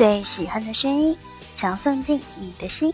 [0.00, 1.14] 最喜欢的声音，
[1.52, 2.90] 想送进你的心。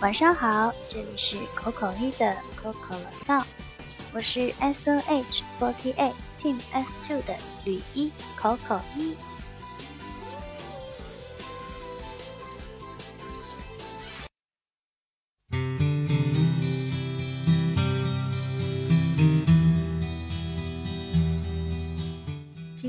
[0.00, 3.42] 晚上好，这里是 Coco 一的 Coco 乐丧，
[4.12, 7.34] 我是 S N H forty eight team S two 的
[7.64, 8.58] 女一 c o
[8.98, 9.14] 一。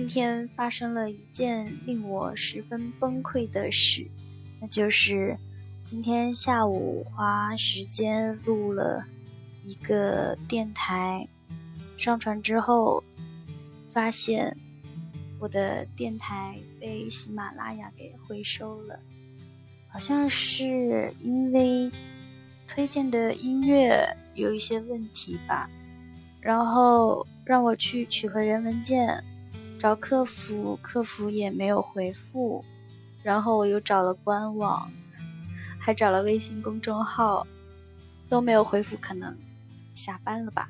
[0.09, 4.07] 天发生了一件令我十分崩溃的事，
[4.59, 5.37] 那就是
[5.85, 9.05] 今天下午花时间录了
[9.63, 11.27] 一个电台，
[11.95, 13.03] 上传之后
[13.87, 14.57] 发现
[15.39, 18.99] 我的电台被喜马拉雅给回收了，
[19.89, 21.91] 好像是因为
[22.67, 25.69] 推荐的音乐有一些问题吧，
[26.41, 29.23] 然后让我去取回原文件。
[29.79, 32.65] 找客服，客服也没有回复，
[33.23, 34.91] 然后我又找了官网，
[35.79, 37.47] 还找了微信公众号，
[38.27, 39.33] 都没有回复，可能
[39.93, 40.69] 下班了吧。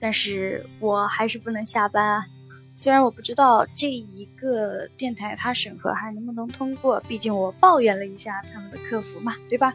[0.00, 2.26] 但是我还是不能下班啊，
[2.74, 9.74] 虽然我不知道这一个电台它审核还能不能通过，毕竟我抱怨了一下他们的客服嘛，对吧？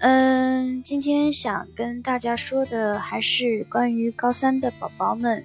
[0.00, 5.42] 嗯，今天想跟大家说的还是关于高三的宝宝们。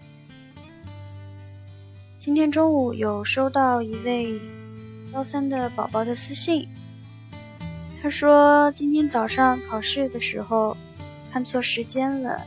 [2.20, 4.42] 今天中午有收到一位
[5.14, 6.68] 高三的宝宝的私信，
[8.02, 10.76] 他说今天早上考试的时候
[11.32, 12.46] 看错时间了，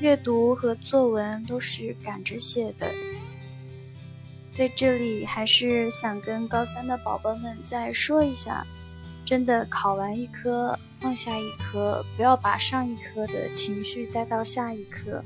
[0.00, 2.86] 阅读和作文都是赶着写的。
[4.52, 8.64] 在这里还是想跟高三的宝宝们再说一下。
[9.30, 15.22] 真的考完一科，放下一科，不要把上一科的情绪带到下一科。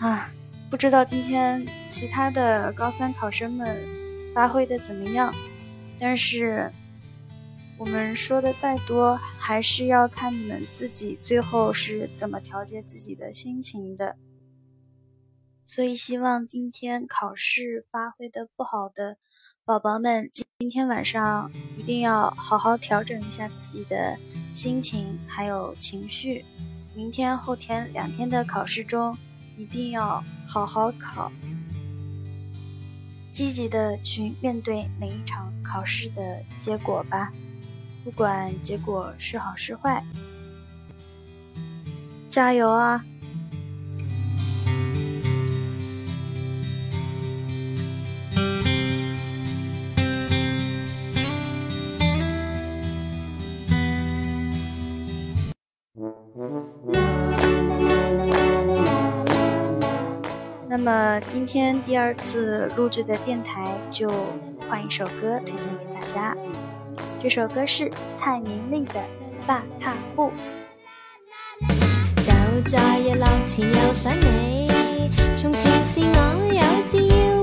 [0.00, 0.28] 啊，
[0.68, 3.78] 不知道今天其他的高三考生们
[4.34, 5.32] 发挥的怎么样，
[6.00, 6.68] 但是
[7.78, 14.16] 我们说的再多，还是要看你们自己最后是怎么调节自己的心情的。
[15.64, 19.16] 所以希望今天考试发挥的不好的。
[19.70, 21.48] 宝宝们，今天晚上
[21.78, 24.16] 一定要好好调整一下自己的
[24.52, 26.44] 心情还有情绪。
[26.92, 29.16] 明天、后天两天的考试中，
[29.56, 31.30] 一定要好好考，
[33.30, 37.30] 积极的去面对每一场考试的结果吧。
[38.02, 40.04] 不管结果是好是坏，
[42.28, 43.04] 加油啊！
[60.82, 64.10] 那么今天第二次录制的电台就
[64.66, 66.34] 换一首歌推荐给大家，
[67.22, 68.94] 这首歌是蔡明丽的
[69.46, 70.32] 《大踏步》。
[75.44, 77.39] 从前是我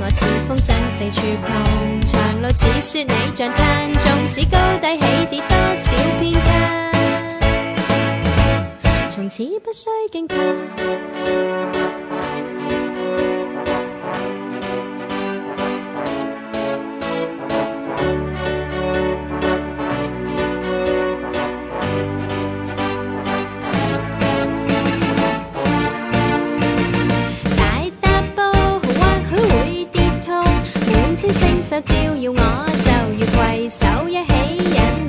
[0.00, 1.62] 我似风筝四处碰，
[2.02, 6.48] 长路似雪你像炭，纵使高低起跌，多少偏差，
[9.08, 10.36] 从此不需惊怕。